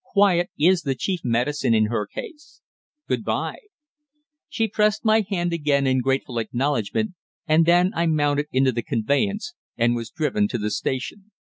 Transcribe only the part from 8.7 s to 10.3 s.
the conveyance and was